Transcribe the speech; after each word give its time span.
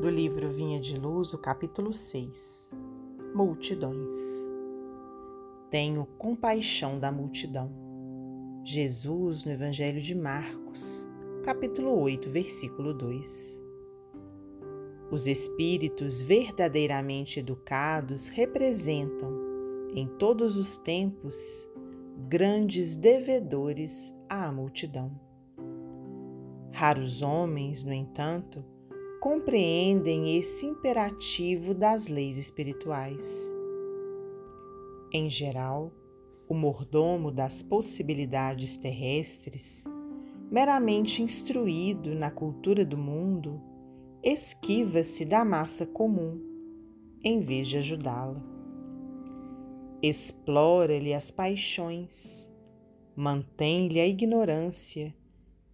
do 0.00 0.08
livro 0.08 0.50
Vinha 0.50 0.80
de 0.80 0.98
Luz, 0.98 1.34
o 1.34 1.38
capítulo 1.38 1.92
6 1.92 2.72
Multidões. 3.34 4.14
Tenho 5.70 6.06
compaixão 6.16 6.98
da 6.98 7.12
multidão. 7.12 7.70
Jesus, 8.64 9.44
no 9.44 9.52
Evangelho 9.52 10.00
de 10.00 10.14
Marcos, 10.14 11.06
capítulo 11.44 12.00
8, 12.00 12.30
versículo 12.30 12.94
2. 12.94 13.62
Os 15.10 15.26
espíritos 15.26 16.22
verdadeiramente 16.22 17.38
educados 17.38 18.28
representam, 18.28 19.30
em 19.94 20.08
todos 20.16 20.56
os 20.56 20.78
tempos, 20.78 21.68
grandes 22.26 22.96
devedores 22.96 24.14
à 24.30 24.50
multidão. 24.50 25.12
Raros 26.72 27.20
homens, 27.20 27.84
no 27.84 27.92
entanto, 27.92 28.64
compreendem 29.20 30.38
esse 30.38 30.64
imperativo 30.64 31.74
das 31.74 32.08
leis 32.08 32.38
espirituais. 32.38 33.54
Em 35.12 35.28
geral, 35.28 35.92
o 36.48 36.54
mordomo 36.54 37.30
das 37.30 37.62
possibilidades 37.62 38.78
terrestres, 38.78 39.84
meramente 40.50 41.22
instruído 41.22 42.14
na 42.14 42.30
cultura 42.30 42.82
do 42.82 42.96
mundo, 42.96 43.60
esquiva-se 44.22 45.26
da 45.26 45.44
massa 45.44 45.84
comum, 45.84 46.40
em 47.22 47.40
vez 47.40 47.68
de 47.68 47.76
ajudá-la. 47.76 48.42
Explora-lhe 50.02 51.12
as 51.12 51.30
paixões, 51.30 52.50
mantém-lhe 53.14 54.00
a 54.00 54.06
ignorância 54.06 55.14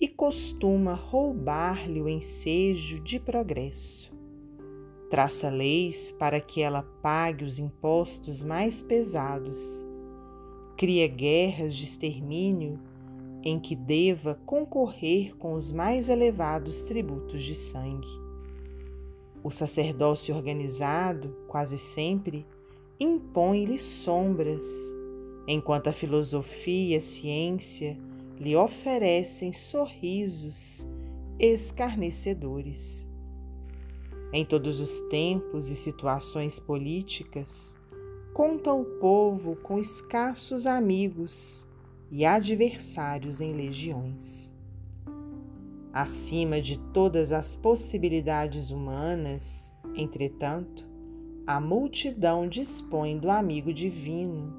e 0.00 0.06
costuma 0.06 0.92
roubar-lhe 0.92 2.00
o 2.00 2.08
ensejo 2.08 3.00
de 3.00 3.18
progresso. 3.18 4.12
Traça 5.08 5.48
leis 5.48 6.12
para 6.18 6.40
que 6.40 6.60
ela 6.60 6.82
pague 7.02 7.44
os 7.44 7.58
impostos 7.58 8.42
mais 8.42 8.82
pesados. 8.82 9.86
Cria 10.76 11.06
guerras 11.06 11.74
de 11.74 11.84
extermínio 11.84 12.78
em 13.42 13.60
que 13.60 13.76
deva 13.76 14.34
concorrer 14.44 15.36
com 15.36 15.54
os 15.54 15.70
mais 15.70 16.08
elevados 16.08 16.82
tributos 16.82 17.44
de 17.44 17.54
sangue. 17.54 18.08
O 19.42 19.50
sacerdócio 19.50 20.34
organizado, 20.34 21.36
quase 21.46 21.78
sempre, 21.78 22.44
impõe-lhe 22.98 23.78
sombras, 23.78 24.64
enquanto 25.46 25.86
a 25.86 25.92
filosofia 25.92 26.94
e 26.94 26.96
a 26.96 27.00
ciência 27.00 27.96
lhe 28.38 28.54
oferecem 28.54 29.52
sorrisos 29.52 30.86
escarnecedores. 31.38 33.06
Em 34.32 34.44
todos 34.44 34.80
os 34.80 35.00
tempos 35.02 35.70
e 35.70 35.76
situações 35.76 36.58
políticas, 36.58 37.78
conta 38.34 38.72
o 38.72 38.84
povo 38.84 39.56
com 39.56 39.78
escassos 39.78 40.66
amigos 40.66 41.66
e 42.10 42.24
adversários 42.24 43.40
em 43.40 43.52
legiões. 43.52 44.56
Acima 45.92 46.60
de 46.60 46.78
todas 46.92 47.32
as 47.32 47.54
possibilidades 47.54 48.70
humanas, 48.70 49.74
entretanto, 49.94 50.86
a 51.46 51.60
multidão 51.60 52.48
dispõe 52.48 53.18
do 53.18 53.30
amigo 53.30 53.72
divino. 53.72 54.52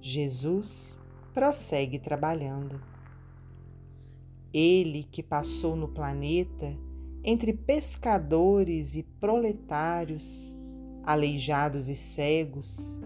Jesus 0.00 0.98
prossegue 1.32 1.98
trabalhando. 1.98 2.80
Ele 4.52 5.04
que 5.04 5.22
passou 5.22 5.76
no 5.76 5.88
planeta 5.88 6.76
entre 7.22 7.52
pescadores 7.52 8.96
e 8.96 9.02
proletários, 9.02 10.56
aleijados 11.04 11.88
e 11.88 11.94
cegos, 11.94 13.00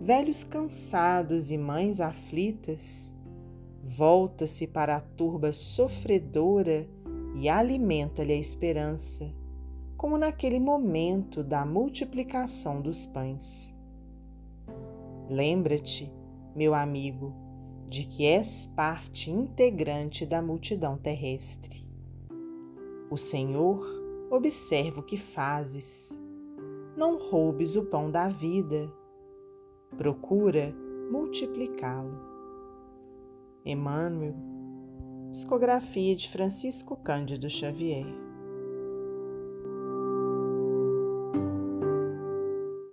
velhos 0.00 0.42
cansados 0.44 1.50
e 1.50 1.56
mães 1.56 2.00
aflitas, 2.00 3.16
volta-se 3.82 4.66
para 4.66 4.96
a 4.96 5.00
turba 5.00 5.52
sofredora 5.52 6.88
e 7.34 7.48
alimenta-lhe 7.48 8.32
a 8.32 8.36
esperança, 8.36 9.32
como 9.96 10.18
naquele 10.18 10.58
momento 10.58 11.42
da 11.42 11.64
multiplicação 11.64 12.80
dos 12.80 13.06
pães. 13.06 13.74
Lembra-te, 15.30 16.12
meu 16.54 16.74
amigo, 16.74 17.32
de 17.92 18.06
que 18.06 18.24
és 18.24 18.64
parte 18.74 19.30
integrante 19.30 20.24
da 20.24 20.40
multidão 20.40 20.96
terrestre. 20.96 21.86
O 23.10 23.18
Senhor 23.18 23.86
observa 24.30 25.00
o 25.00 25.02
que 25.02 25.18
fazes. 25.18 26.18
Não 26.96 27.18
roubes 27.18 27.76
o 27.76 27.84
pão 27.84 28.10
da 28.10 28.28
vida. 28.28 28.90
Procura 29.98 30.74
multiplicá-lo. 31.10 32.18
Emmanuel, 33.62 34.34
psicografia 35.30 36.16
de 36.16 36.30
Francisco 36.30 36.96
Cândido 36.96 37.50
Xavier. 37.50 38.06